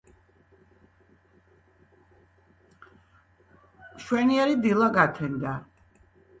მშვენიერი 3.95 4.55
დილა 4.63 4.89
გათენდა 4.99 5.53